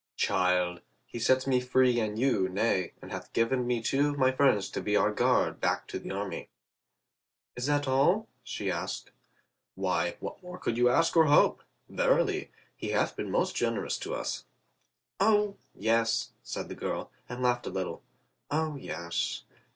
[0.17, 4.31] "Child, he sets me free and you, nay, and hath given me two of my
[4.31, 6.49] friends to be our guard back to the army."
[7.55, 9.11] "Is that all?" she said.
[9.75, 11.61] "Why, what more could we ask or hope?
[11.87, 14.45] Verily, he hath been most generous unto us."
[15.19, 18.01] "O, yes," said the girl, ,and laughed a little.
[18.49, 19.43] "O, yes."